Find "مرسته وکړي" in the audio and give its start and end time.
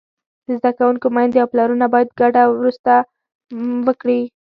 2.59-4.21